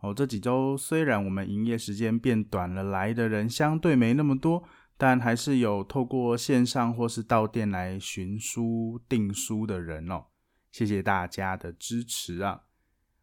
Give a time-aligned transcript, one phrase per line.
[0.00, 4.62] 哦，这几周虽然我们营业时间变短了，来的人相对没那么多，
[4.96, 10.26] 但还是有透过线上或是到店来寻书订书的人哦。
[10.70, 12.62] 谢谢大家的支持啊！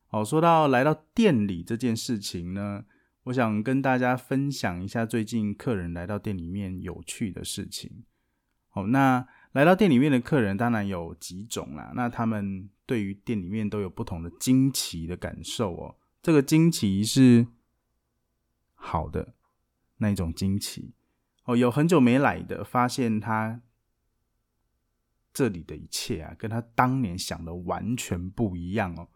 [0.10, 2.84] 哦，说到来到店里这件事情呢，
[3.24, 8.04] 我想跟大家分享一下最近客人来到店里面有趣的事情。
[8.74, 15.96] 哦，那来到店里面的客人当然有几种啦，那他们对于店里面都有不同的惊奇的感受哦。
[16.26, 17.46] 这个惊奇是
[18.74, 19.36] 好的
[19.98, 20.96] 那一种惊奇
[21.44, 23.62] 哦，有很久没来的，发现他
[25.32, 29.10] 这里的一切啊，跟他当年想的完全不一样哦。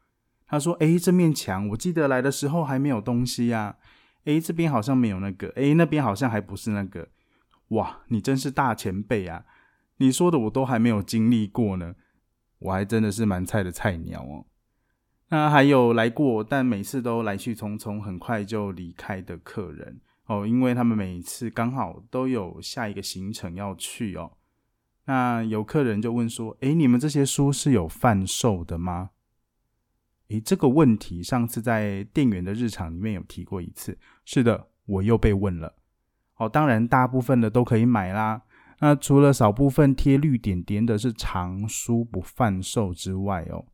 [0.45, 3.78] 他说：“哎，这面墙我记得来的时候还没有东西呀，
[4.25, 7.09] 哎，这边好像没有那个，哎，那边好像还不是那个。
[7.69, 9.47] 哇，你真是大前辈啊！
[9.97, 11.95] 你说的我都还没有经历过呢，
[12.59, 14.45] 我还真的是蛮菜的菜鸟哦。”
[15.30, 24.31] 那还有来过，但每次都来去匆匆，很快就离开的客人哦，因为他们每次刚好都有下一个行程要去哦。
[25.05, 29.11] 那有客人就问说：“诶，你们这些书是有贩售的吗？”
[30.30, 33.97] 诶，这个问题上次在店员的日常里面有提过一次。
[34.25, 35.75] 是的，我又被问了。
[36.38, 38.44] 哦，当然大部分的都可以买啦。
[38.80, 43.66] 那除了少部分贴绿点点的是藏书不贩售之外哦。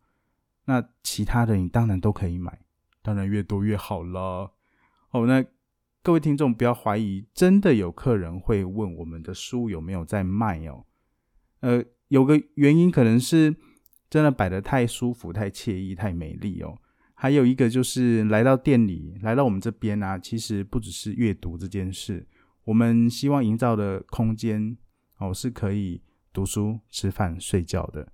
[0.66, 2.60] 那其他的你当然都可以买，
[3.02, 4.52] 当然越多越好了。
[5.12, 5.46] 哦，那
[6.02, 10.86] 各位听众不要怀疑，真的有客人会问我们的书有没有在卖哦。
[11.62, 13.56] 呃，有个原因可能是
[14.10, 16.78] 真的摆的太舒服、太惬意、太美丽哦。
[17.14, 22.28] 还有一个就是来到店里，来到我们这边啊，其实不只是阅读这件事，
[22.66, 24.78] 我们希望营造的空间
[25.20, 26.02] 哦，是可以
[26.34, 28.12] 读书、吃饭、睡觉的。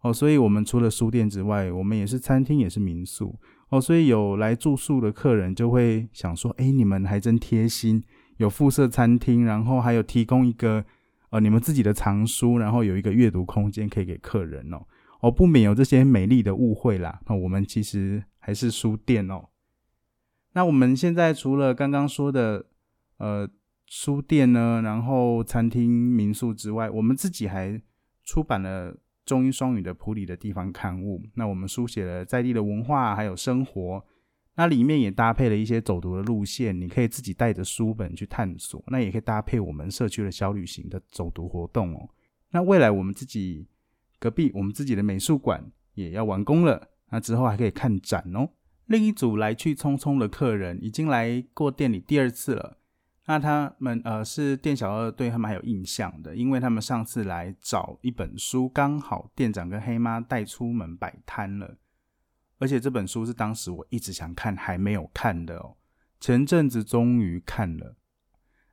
[0.00, 3.36] 哦，所以我们除了书店之外，我们也是餐厅，也是民宿。
[3.70, 8.02] 哦，所以有来住宿的客人就会想说：“哎，你们还真贴心，
[8.36, 10.84] 有附设餐厅，然后还有提供一个
[11.30, 14.86] 呃你们自己的藏书，然后有一个阅读空间可以给客人哦。”
[15.20, 17.20] 哦，不免有这些美丽的误会啦。
[17.26, 19.46] 那我们其实还是书店哦。
[20.52, 22.66] 那我们现在除了刚刚说的
[23.16, 23.48] 呃
[23.86, 27.82] 书店呢，然后餐厅、民宿之外，我们自己还
[28.24, 28.96] 出版了。
[29.28, 34.02] 中英双语的普里的地方刊物，那我们书写了在地的文化还有生活，
[34.54, 42.08] 那里面也搭配了一些走读的路线，你可以自己带着书本去探索，那也可以搭配我们社区的小旅行的走读活动哦。
[42.52, 43.68] 那未来我们自己
[44.18, 48.48] 隔壁我们自己的美术馆也要完工了，那之后还可以看展哦。
[48.86, 52.78] 另一组来去匆匆的客人已经来过店里第二次了。
[53.28, 61.76] 那他们呃是店小二对他们还有印象的，因为他们上次来找一本书，刚好店长跟黑妈带出门摆摊了，
[62.58, 65.76] 而且这本书是当时我一直想看还没有看的哦，
[66.18, 67.96] 前阵子终于看了。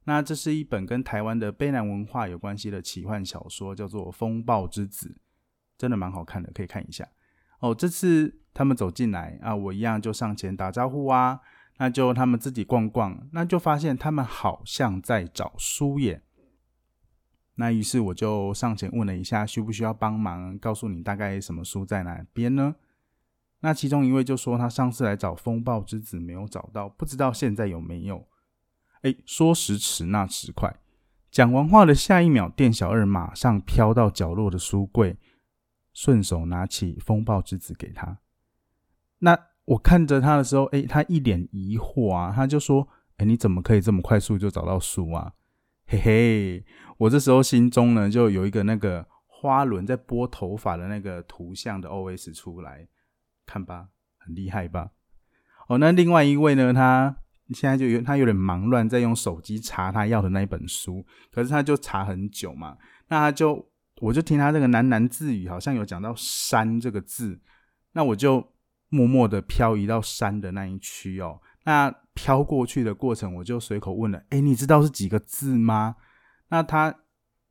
[0.06, 5.10] 那这是一本跟台湾的卑南文化有关系的奇幻小说，叫做《风暴之子》，
[5.78, 7.06] 真的蛮好看的，可以看一下
[7.60, 7.76] 哦。
[7.76, 11.42] 这次他们走进来啊，我一样就上前打招呼啊。
[11.78, 16.22] 那就他们自己逛逛，那就发现他们好像在找书耶。
[17.56, 20.58] 那于是我就上前问了一下，需不需要帮忙？
[20.58, 22.76] 告诉你大概什么书在哪边呢？
[23.60, 28.26] 那其中一位就说他上次来找《风暴之子》没有找到，不知道现在有没有。
[29.02, 30.78] 哎，说时迟，那时快，
[31.30, 35.18] 讲完话的下一秒，店小二马上飘到角落的书柜，
[35.94, 38.20] 顺手拿起《风暴之子》给他。
[39.20, 39.38] 那。
[39.66, 42.88] 我看着他的时候，哎，他一脸疑惑啊，他就说
[43.18, 45.34] ：“哎，你怎么可以这么快速就找到书啊？”
[45.88, 46.66] 嘿嘿，
[46.98, 52.88] 我这时候心中呢就有一个那个花轮在拨头发的那个图像的 O S 出来，
[53.46, 53.88] 看吧，
[54.20, 54.92] 很厉害吧？
[55.68, 57.16] 哦，那另外一位呢，他
[57.50, 63.68] 现在就有他有点忙乱，在用手机查他要的那一本书，可是他就查很久嘛，那他就
[64.00, 67.40] 我就听他这个喃喃自语，好像有讲到“山”这个字，
[67.94, 68.52] 那我就。
[68.96, 75.98] 默默的漂移到山的那一区哦，那飘过去的过程，我就随口问了：“哎，你知道是几个字吗？”
[76.50, 76.96] 那他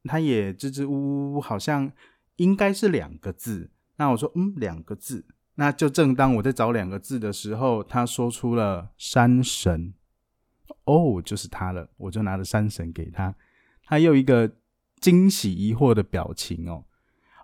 [0.04, 1.92] 他也支支吾吾，好像
[2.36, 3.70] 应该是两个字。
[3.96, 5.26] 那我说：“嗯，两个字。”
[5.56, 9.94] 那就正当我在找两个字的时候，他说出了“山神”，
[10.86, 11.90] 哦，就是他了。
[11.98, 13.34] 我就拿着山神给他，
[13.84, 14.50] 他又一个
[15.00, 16.84] 惊喜疑惑的表情哦。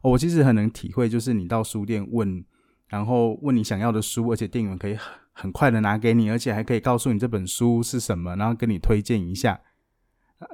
[0.03, 2.45] 我其实很能体会，就是你到书店问，
[2.91, 9.59] 然后问你想要的书，而且店员可以很很快的拿给你，而且还可以告诉你这本书是什么，然后跟你推荐一下，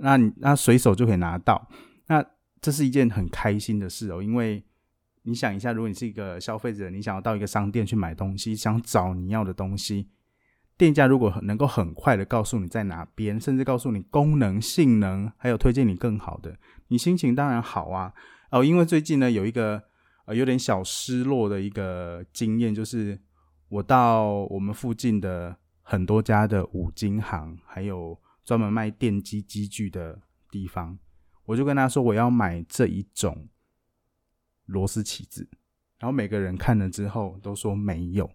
[0.01, 1.69] 那你那随手就可以拿到。
[2.07, 2.25] 那
[2.61, 4.63] 这是一件很开心的事哦，因为。
[5.29, 10.09] 你想一下，如果你是一个消费者，你想要到一个商店去买东西，想找你要的东西，
[10.77, 16.57] 店家如果能够很快的告诉你在哪边，甚至告诉你功能、性能，还有推荐你更好的，
[16.87, 18.13] 你心情当然好啊。
[18.53, 19.83] 哦，因为最近呢有一个
[20.27, 23.21] 呃有点小失落的一个经验，就是
[23.69, 30.21] 我到我们附近的很多家的五金行，还有专门卖电机机具的
[30.51, 30.99] 地方，
[31.47, 33.49] 我就跟他说我要买这一种。
[34.67, 35.49] 螺丝起子，
[35.97, 38.29] 然后每个人看了之后都说没有。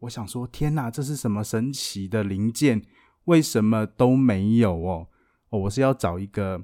[0.00, 2.82] 我想说，天哪，这是什么神奇的零件？
[3.26, 5.06] 为什么都没有哦？
[5.50, 6.60] 哦，我是要找一个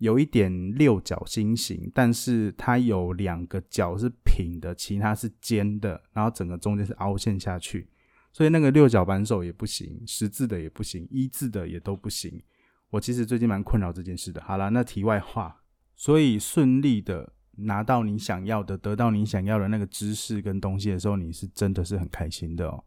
[0.00, 7.88] 有一点六角星形，但是它有两个角是平的，其他是尖的，然后整个中间是凹陷下去，
[8.32, 12.42] 所以那个六角扳手也不行，十字的也不行，一字的也都不行。
[12.90, 14.42] 我其实最近蛮困扰这件事的。
[14.42, 15.62] 好了，那题外话，
[15.94, 17.34] 所以顺利的。
[17.62, 22.82] 拿到你想要的，得到你想要的那个知识跟东西的时候，你是真的是很开心的哦。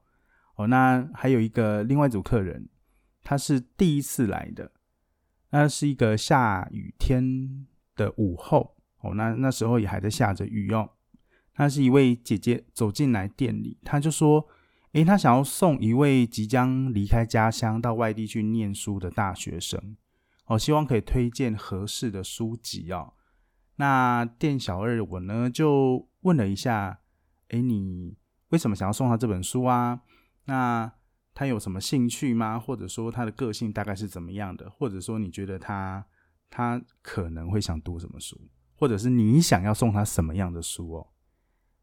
[0.56, 2.68] 哦，那还有一个另外一组客人，
[3.24, 4.72] 他是第一次来的，
[5.56, 10.90] 那是一个下雨天的午后哦，那那时候也还在下着雨哦。
[11.58, 14.48] 那是一位姐姐走进来店里，她就说
[14.94, 19.96] ：“诶，她想要送一位即将离开家乡到外地去念书的大学生，
[20.48, 23.14] 哦，希望可以推荐合适的书籍哦。”
[23.78, 27.02] 那店小二我呢就问了一下，
[27.50, 28.18] 哎，你
[28.50, 30.02] 为什么想要送他这本书啊？
[30.46, 30.92] 那
[31.34, 32.60] 他有什么兴趣吗？
[32.60, 34.70] 或者说他的个性大概是怎么样的？
[34.70, 36.06] 或者说你觉得他
[36.50, 38.40] 他可能会想读什么书？
[38.76, 41.08] 或者是你想要送他什么样的书哦？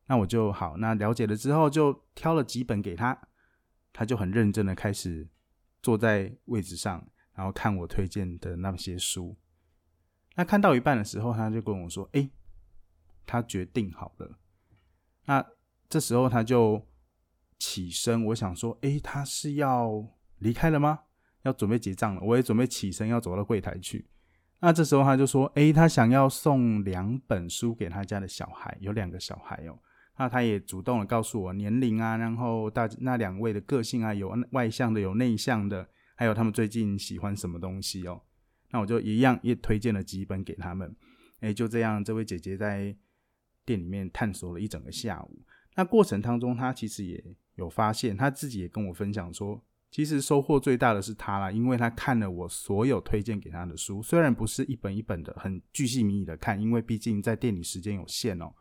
[0.06, 3.16] 那我就好，那了解了之后就挑了几本给他，
[3.92, 5.28] 他就很认真的开始
[5.82, 9.36] 坐在位置上，然后看我推荐的那些书。
[10.34, 12.30] 那看到一半的时候，他就跟我说：“哎，
[13.24, 14.38] 他决定好了。”
[15.26, 15.46] 那
[15.88, 16.84] 这时候他就
[17.60, 20.04] 起身，我想说：“哎，他是要
[20.38, 21.00] 离开了吗？
[21.42, 24.08] 要准备结账了？”我也准备起身要走到柜台去。
[24.58, 29.78] 那这时候他就说：“哎，他想要送两本书给他家的小孩，有两个小孩哦。
[30.16, 38.22] 那他也主动的告诉我年龄啊，然后大那两位的个性啊，有外向的，有内向的，还有他们最近喜欢什么东西哦。”
[38.72, 40.94] 那我就一样也推荐了几本给他们，
[41.40, 42.96] 哎，就这样，这位姐姐在
[43.64, 45.42] 店里面探索了一整个下午。
[45.74, 47.24] 那过程当中，她其实也
[47.60, 58.52] 有发现，他自己也跟我分享说，其实收获最大的是他啦，因为他看了我所有推荐给他的书，虽然不是一本一本的，很巨细靡遗的看，因为毕竟在店里时间有限哦。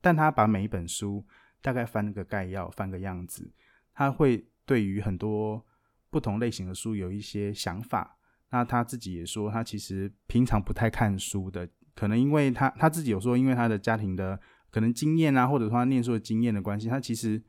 [0.00, 1.24] 但他把每一本书
[1.62, 3.50] 大概翻了个概要，翻个样子，
[3.94, 5.64] 他会对于很多
[6.10, 8.18] 不同类型的书有一些想法。
[8.50, 14.38] 那他自己也说，他其实平常不太看书的，可能因为他他自己有说，因为他的家庭的
[14.70, 17.42] 可能经验啊，或者说他念书的经验的关系，他其实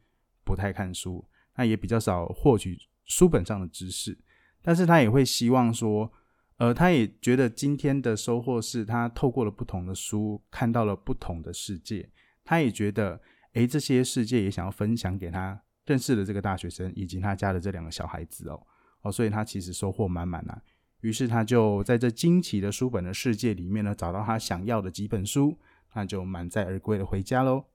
[0.46, 1.26] 不太看书，
[1.56, 4.18] 那也比较少获取书本上的知识。
[4.62, 6.12] 但是他也会希望说，
[6.58, 12.10] 呃，他也觉得今天的收获是他透过了不同的书，看到了不同的世界。
[12.44, 13.20] 他也觉得，
[13.54, 18.68] 诶，这些世界也想要分享给他认识的这个大学生以及他家的这两个小孩子哦
[19.02, 20.62] 哦，所以他其实收获满满啊。
[21.02, 25.60] 于是他就在这惊奇的书本的世界里面呢，找到他想要的几本书，
[25.94, 27.66] 那就满载而归的回家喽。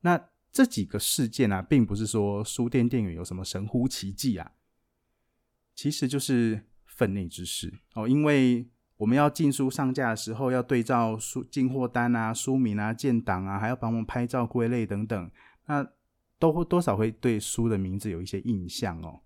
[0.00, 4.52] 那这几个事件啊，并不是说书店店员有什么神乎其技啊，
[5.74, 8.06] 其实就是分内之事哦。
[8.06, 15.30] 因为我们要进书上架的时候，要对照书进货单啊、书名啊、建档啊，还要帮我们拍照归类等等，
[15.66, 15.84] 那
[16.38, 19.22] 都会多少会对书的名字有一些印象哦。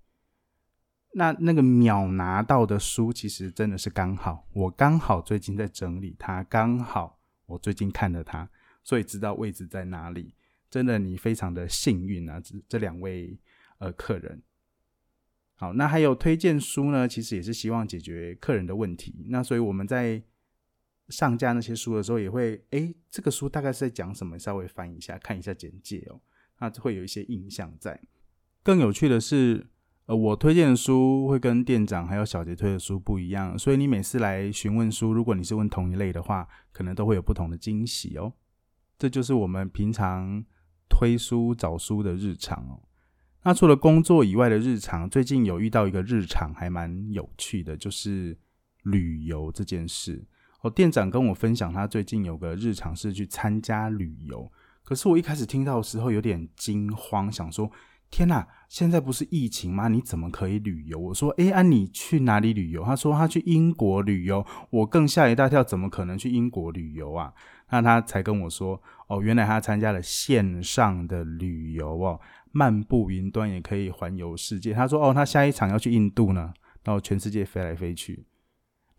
[1.13, 8.49] 那那个秒拿到的书，其实真的是刚好，我刚好最近在整理它，刚好我最近看了它，
[8.83, 10.33] 所以知道位置在哪里。
[10.71, 12.41] 真的，你非常的幸运啊！
[12.41, 13.39] 这这两位
[13.79, 14.43] 呃客人，
[15.55, 19.27] 好，那还有推荐书呢，其实也是希望解决客人的问题。
[19.29, 20.23] 那所以我们在
[21.09, 24.39] 上架那些书的时候，也会哎，这个书大概是在讲什么？
[24.39, 26.21] 稍微翻一下，看一下简介哦，
[26.59, 28.01] 那会有一些印象在。
[28.63, 29.67] 更有趣的是。
[30.09, 38.33] 呃，我推荐的书会跟店长还有小杰推的书不一样，所以你每次来询问书，如果你是问同一类的话，可能都会有不同的惊喜哦。
[38.99, 40.43] 这就是我们平常
[40.89, 42.81] 推书找书的日常哦。
[43.45, 48.37] 那除了工作以外的日常，最近有遇到一个日常还蛮有趣的，就是
[48.83, 50.27] 旅游这件事。
[50.61, 54.51] 哦，店长跟我分享，他最近有个日常是去参加旅游。
[54.83, 57.71] 可是我一开始听到的时候有点惊慌，想说：
[58.11, 59.89] 天哪，现在不是疫情吗？
[59.89, 60.99] 你怎么可以旅游？
[60.99, 62.83] 我说：哎，啊，你去哪里旅游？
[62.83, 64.45] 他说他去英国旅游。
[64.71, 67.33] 我更吓一大跳，怎么可能去英国旅游啊？
[67.71, 72.19] 那他才跟我说：哦，原来他参加了线上的旅游哦，
[72.51, 74.73] 漫步云端也可以环游世界。
[74.73, 76.53] 他说：哦，他下一场要去印度呢，
[76.85, 78.25] 然后全世界飞来飞去。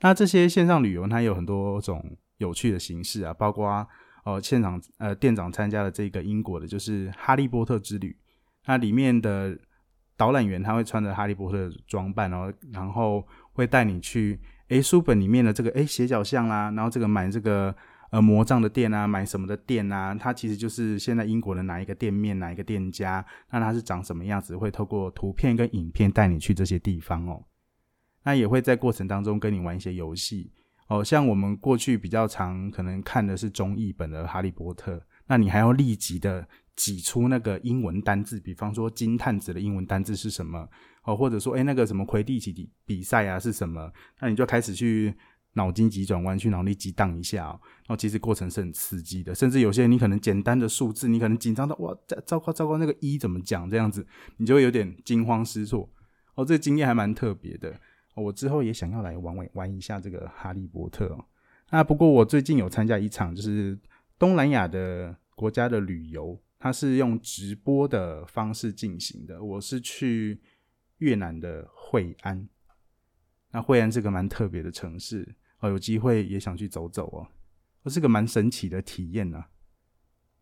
[0.02, 3.86] 那这些线上旅游，它有很多种有趣的形式啊，包括
[4.24, 8.16] 哦，现场呃店长参加了这个英国的，就是哈利波特之旅。
[8.66, 9.58] 那里面的
[10.16, 17.76] 导览员他会穿着哈利波特的装扮，然后然后会带你去诶书本里面的这个诶斜角巷啦，然后这个买这个
[18.12, 27.44] 呃魔杖的店啊，买什么的店啊，它其实就是现在英国的哪一个店面哪一个店家，那它是长什么样子，会透过图片跟影片带你去这些地方哦。
[28.24, 30.52] 那也会在过程当中跟你玩一些游戏
[30.90, 34.98] 哦，像我们过去比较常可能看的是中译本的《哈利波特》，
[35.28, 36.48] 那你还要立即的
[36.80, 40.66] 挤出那个英文单字，比方说金探子的英文单字是什么
[41.04, 45.14] 哦，或者说哎那个什么魁地奇比赛啊是什么，那你就开始去
[45.56, 47.60] 脑筋急转弯，去脑力激荡一下哦。
[47.80, 51.94] 然后其实过程是很刺激的，甚至有些你可能简单的数字，你可能紧张到哇，
[52.26, 54.08] 糟糕糟糕，那个一怎么讲这样子，
[54.38, 55.90] 你就会有点惊慌失措
[56.36, 56.46] 哦。
[56.46, 57.78] 这个经验还蛮特别的。
[58.16, 61.18] 我之后也想要来玩玩玩一下这个哈利波特。
[61.72, 63.78] 那不过我最近有参加一场就是
[64.18, 69.42] 东南亚的国家的旅游，它是用直播的方式进行的。
[69.42, 70.42] 我是去
[70.98, 72.48] 越南的惠安，
[73.52, 77.28] 那惠安是个蛮特别的城市哦，有机会也想去走走哦，
[77.84, 79.46] 这是个蛮神奇的体验呢。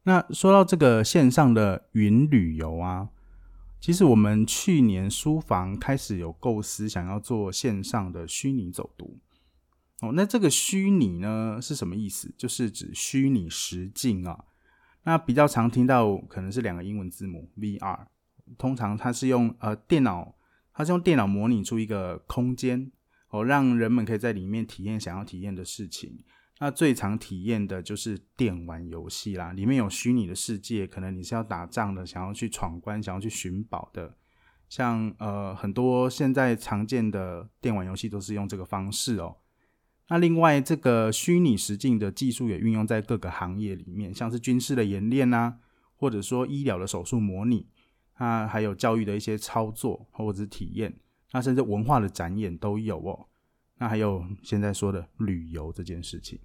[0.04, 3.10] 那说到这个线上的云旅游啊。
[3.80, 9.20] 其实我们去年书房开始有构思，想要做线上的虚拟走读。
[10.02, 12.34] 哦，那这个虚拟呢是什么意思？
[12.36, 14.46] 就是指虚拟实境啊。
[15.08, 18.08] 那比较常听到可能是两个英文字母 VR，
[18.58, 20.36] 通常它是用呃电脑，
[20.74, 22.92] 它是用电脑模拟出一个空间，
[23.30, 26.20] 哦，让人们可以在里面体验想要体验的事情。
[26.60, 34.14] 那最常体验的就是电玩游戏啦，里面有虚拟的世界，可能你是要打仗的，想要去闯关，想要去寻宝的，
[34.68, 39.38] 像呃很多现在常见的电玩游戏都是用这个方式哦。
[40.10, 45.58] 那另外这个虚拟实境的技术也运用在各个行业里面，像是军事的演练啊，
[45.96, 47.68] 或者说医疗的手术模拟，
[48.14, 50.98] 啊还有教育的一些操作或者是体验，
[51.34, 53.28] 那甚至文化的展演都有哦。
[53.80, 56.40] 那还有现在说的旅游这件事情，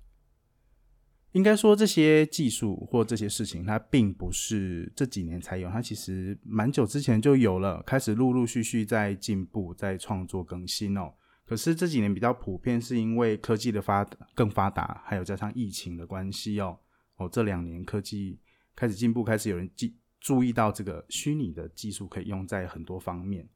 [1.30, 11.14] 应该说这些技术或这些事情，它并不是这几年才有，它其实蛮久之前就有了，开始陆陆续续在进步、在创作更新哦。
[11.52, 14.02] 可是这几年比较普遍，是因为科技的发
[14.34, 16.78] 更发达，还有加上疫情的关系哦。
[17.16, 18.38] 哦，这两年科技
[18.74, 23.46] 开始进步，开始有人记注意到这个虚拟的技术可以用在很多方面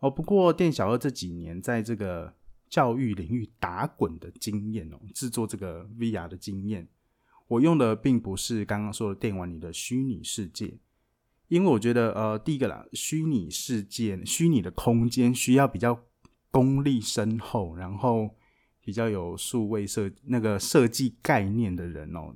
[0.00, 0.10] 哦。
[0.10, 2.34] 不过店小二这几年在这个
[2.68, 6.88] 教育领域打滚的经验哦，制作这个 VR 的经验，
[7.46, 10.76] 我用的并不是刚刚说的电玩里的虚拟世界，
[11.46, 16.04] 因为我觉得呃，第一个啦，虚拟世界、虚拟的空间需要比较
[16.50, 18.30] 功力深厚，然后
[18.80, 22.34] 比较有数位设那个设计概念的人哦，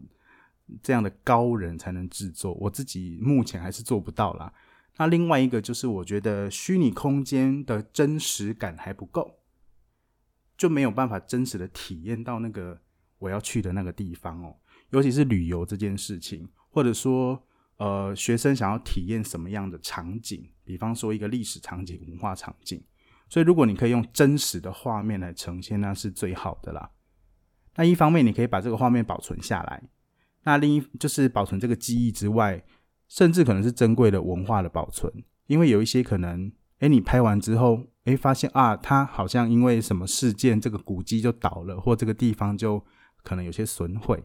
[0.82, 4.52] 这样的高人才能制作，我自己目前还是做不到啦。
[4.98, 9.38] 那另外一个就是，我觉得虚拟空间的真实感还不够。
[10.54, 12.78] 就没有办法真实的体验到那个
[13.18, 14.54] 我要去的那个地方哦，
[14.90, 17.42] 尤其是旅游这件事情，或者说
[17.78, 22.80] 呃学生想要体验什么样的场景，比方说一个历史场景、文化场景，
[23.32, 26.90] 所以如果你可以用真实的画面来呈现，那是最好的啦。
[27.76, 29.82] 那一方面你可以把这个画面保存下来，
[30.42, 32.62] 那另一就是保存这个记忆之外，
[33.08, 35.10] 甚至可能是珍贵的文化的保存，
[35.46, 36.52] 因为有一些可能。
[36.80, 42.84] 哎，你拍完之后，哎，发现啊，它好像因为什么事件，这个古迹就倒了，或这个地方就
[43.22, 44.24] 可能有些损毁。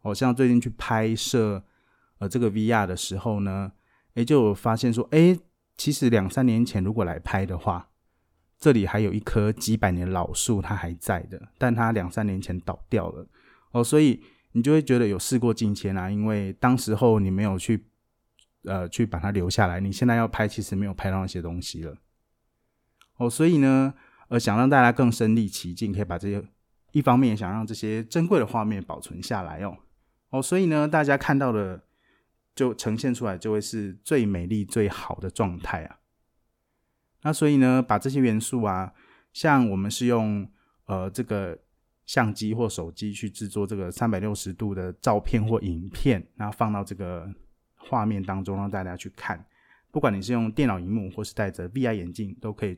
[0.00, 1.62] 我像最近去拍摄
[2.18, 3.70] 呃这个 VR 的时候呢，
[4.14, 5.38] 哎，就发现说，哎，
[5.76, 7.90] 其实两三年前如果来拍的话，
[8.62, 13.26] 这里还有一棵几百年老树，它还在的，但它两三年前倒掉了。
[13.72, 17.84] 哦，所以你就会觉得有事过境迁啊，因为当时候你没有去。
[18.64, 19.80] 呃，去把它留下来。
[19.80, 21.96] 你现在要拍，其实没有拍到那些东西了。
[23.16, 23.92] 哦，所以呢，
[24.28, 26.40] 呃，想让大家更身临其境，可以把这些
[26.92, 29.76] 一方面想让这些珍贵的画面保存下来哦。
[30.30, 31.82] 哦，所以呢，大家看到的
[32.54, 35.98] 就呈现出来就会是最美丽、最好的状态啊。
[37.22, 38.92] 那所以呢，把这些元素啊，
[39.32, 40.48] 像我们是用
[40.86, 41.56] 呃这个
[42.04, 47.28] 相机或手机去制作这个三百六十度的照片或影片，然后放到这个
[47.76, 49.44] 画面当中让大家去看。
[49.90, 52.76] 不管你是用电脑荧幕或是戴着 VR 眼镜，都可以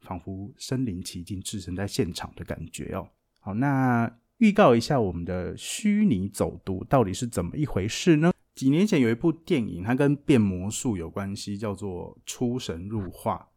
[0.00, 3.08] 仿佛身临其境、置身在现场的感觉哦。
[3.38, 8.32] 好，那预告一下我们的虚拟走读到底是怎么一回事呢？
[8.54, 13.48] 几年前有一部电影，它跟变魔术有关系，叫做《出神入化》。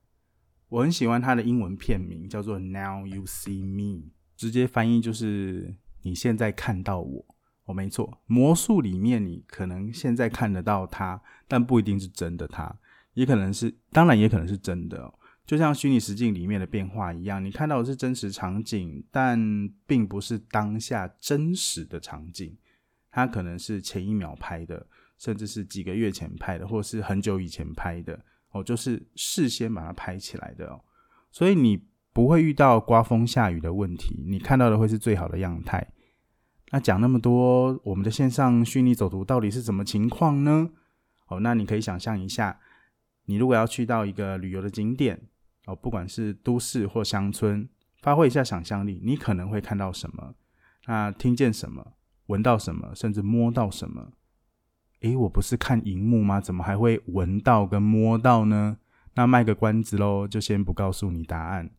[0.69, 4.03] 我很喜欢它的英文片名，叫做《Now You See Me》，
[4.35, 7.25] 直接翻译就是“你现在看到我”。
[7.65, 12.73] 哦，没错，魔术里面你可能现在看得到他，但不一定是真的他。
[13.13, 15.13] 也可能是，当然也可能是真的，
[15.45, 19.37] 就像虚拟实境里面的变化一样，你看到的是真实场景，但
[19.85, 22.55] 并不是当下真实的场景，
[23.11, 28.17] 它可能是前一秒拍的，甚至是几个月前拍的，或是很久以前拍的，
[28.57, 30.81] 哦，就是事先把它拍起来的哦，
[31.31, 35.87] 所以你不会遇到刮风下雨的问题，你看到的会是最好的样态。
[36.71, 40.69] 那讲那么多，我们的线上虚拟走读到底是什么情况呢？
[41.27, 42.59] 哦，那你可以想象一下。
[43.29, 45.21] 你如果要去到一个旅游的景点
[45.65, 47.67] 哦，不管是都市或乡村，
[48.01, 50.33] 发挥一下想象力，你可能会看到什么？
[50.85, 51.93] 那听见什么？
[52.27, 52.95] 闻到什么？
[52.95, 54.13] 甚至摸到什么？
[55.01, 56.41] 诶，我不是看荧幕吗？
[56.41, 58.77] 怎么还会闻到跟摸到呢？
[59.15, 61.69] 那卖个关子喽，就先不告诉你答案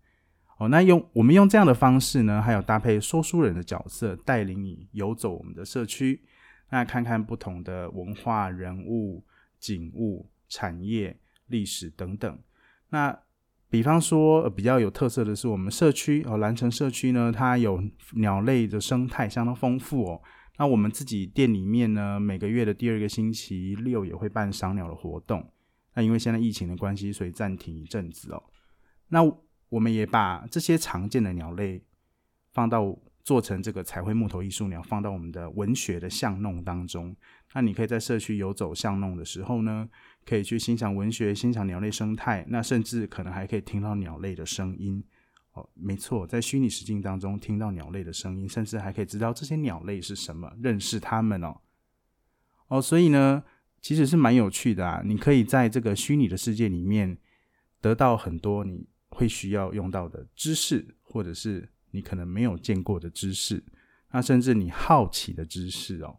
[0.59, 0.69] 哦。
[0.69, 6.23] 那用我们用这样的方式呢，还有搭配说书人的角色，带领你游走我们的社区，
[6.71, 9.25] 那看看不同的文化、人物、
[9.59, 11.17] 景物、产业。
[11.51, 12.39] 历史等等，
[12.91, 13.21] 那
[13.71, 17.83] 比方说比较有特色的是我们社区哦，蓝城社区呢，它有
[18.17, 20.21] 鸟类的生态相当丰富哦。
[20.59, 25.51] 那我们自己店里面呢，每个月的第二个星期六也会办赏鸟的活动。
[25.95, 28.43] 那因为现在疫情的关系，所以暂停一阵子哦。
[29.09, 29.21] 那
[29.69, 31.83] 我们也把这些常见的鸟类
[32.53, 37.17] 放到做成这个彩绘木头艺术鸟，放到我们的文学的巷弄当中。
[37.55, 39.89] 那你可以在社区游走巷弄的时候呢。
[40.27, 45.03] 可以去欣赏文学，欣赏鸟类生态，那甚至可能还可以听到鸟类的声音。
[45.53, 51.61] 哦，没错，在虚拟实境当中听到鸟类的声音，甚至还可以知道这些鸟类是什么，认识它们哦。
[52.69, 53.43] 哦，所以呢，
[53.81, 55.03] 其实是蛮有趣的啊。
[55.05, 57.19] 你可以在这个虚拟的世界里面
[57.81, 63.65] 得到很多你会需要用到的知识，或者是你可能没有见过的知识，
[64.13, 66.19] 那甚至你好奇的知识哦。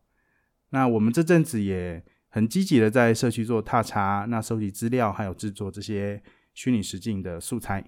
[0.69, 2.03] 那我们这阵子也。
[2.31, 6.21] 很积极的在社区做踏查，那收集资料，还有制作这些
[6.53, 7.83] 虚拟实境的素材。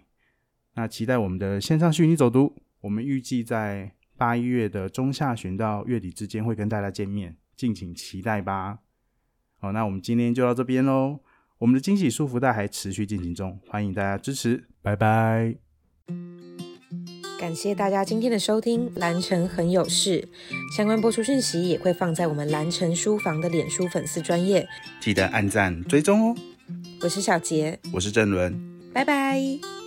[0.76, 8.80] 那期待我们的线上虚拟走读，我们预计在八月的中下旬到月底之间会跟大家见面，敬请期待吧。
[9.60, 11.20] 好，那我们今天就到这边喽。
[11.60, 15.56] 我们的惊喜束福袋还持续进行中，欢迎大家支持，拜拜。
[17.40, 20.28] 感谢大家今天的收听，蓝城很有事，
[20.76, 24.68] 相关播出讯息也会放在我们蓝城书房的脸书粉丝专业，
[25.00, 26.36] 记得按赞追踪哦。
[27.02, 28.60] 我是小杰，我是郑伦，
[28.94, 29.81] 拜拜。